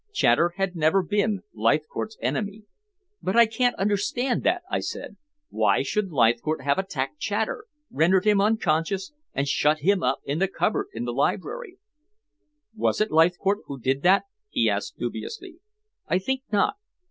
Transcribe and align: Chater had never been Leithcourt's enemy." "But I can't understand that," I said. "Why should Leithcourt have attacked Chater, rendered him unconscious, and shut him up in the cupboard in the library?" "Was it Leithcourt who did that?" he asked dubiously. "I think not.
Chater 0.11 0.53
had 0.57 0.75
never 0.75 1.03
been 1.03 1.43
Leithcourt's 1.53 2.17
enemy." 2.23 2.63
"But 3.21 3.35
I 3.37 3.45
can't 3.45 3.75
understand 3.75 4.41
that," 4.41 4.63
I 4.67 4.79
said. 4.79 5.15
"Why 5.49 5.83
should 5.83 6.09
Leithcourt 6.11 6.61
have 6.63 6.79
attacked 6.79 7.21
Chater, 7.21 7.65
rendered 7.91 8.25
him 8.25 8.41
unconscious, 8.41 9.13
and 9.35 9.47
shut 9.47 9.81
him 9.81 10.01
up 10.01 10.21
in 10.25 10.39
the 10.39 10.47
cupboard 10.47 10.87
in 10.95 11.05
the 11.05 11.13
library?" 11.13 11.77
"Was 12.75 12.99
it 12.99 13.11
Leithcourt 13.11 13.59
who 13.67 13.79
did 13.79 14.01
that?" 14.01 14.23
he 14.49 14.67
asked 14.67 14.97
dubiously. 14.97 15.57
"I 16.07 16.17
think 16.17 16.45
not. 16.51 16.77